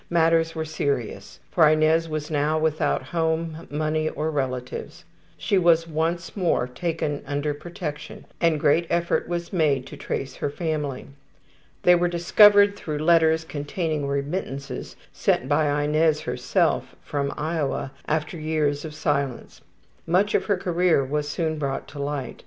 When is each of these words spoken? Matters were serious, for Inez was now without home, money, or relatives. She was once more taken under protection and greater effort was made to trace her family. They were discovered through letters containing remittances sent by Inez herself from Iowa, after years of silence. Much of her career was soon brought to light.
Matters 0.09 0.55
were 0.55 0.65
serious, 0.65 1.39
for 1.51 1.69
Inez 1.69 2.09
was 2.09 2.31
now 2.31 2.57
without 2.57 3.03
home, 3.03 3.67
money, 3.69 4.09
or 4.09 4.31
relatives. 4.31 5.05
She 5.37 5.59
was 5.59 5.87
once 5.87 6.35
more 6.35 6.65
taken 6.65 7.21
under 7.27 7.53
protection 7.53 8.25
and 8.41 8.59
greater 8.59 8.87
effort 8.89 9.27
was 9.27 9.53
made 9.53 9.85
to 9.85 9.95
trace 9.97 10.37
her 10.37 10.49
family. 10.49 11.05
They 11.83 11.93
were 11.93 12.07
discovered 12.07 12.75
through 12.75 12.97
letters 12.97 13.43
containing 13.43 14.07
remittances 14.07 14.95
sent 15.13 15.47
by 15.47 15.83
Inez 15.83 16.21
herself 16.21 16.95
from 17.03 17.31
Iowa, 17.37 17.91
after 18.07 18.39
years 18.39 18.83
of 18.83 18.95
silence. 18.95 19.61
Much 20.07 20.33
of 20.33 20.45
her 20.45 20.57
career 20.57 21.05
was 21.05 21.27
soon 21.29 21.59
brought 21.59 21.87
to 21.89 21.99
light. 21.99 22.39